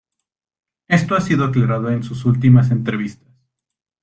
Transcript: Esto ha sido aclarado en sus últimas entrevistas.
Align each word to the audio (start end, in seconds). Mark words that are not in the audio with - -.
Esto 0.87 1.13
ha 1.13 1.21
sido 1.21 1.45
aclarado 1.45 1.91
en 1.91 2.01
sus 2.01 2.25
últimas 2.25 2.71
entrevistas. 2.71 3.31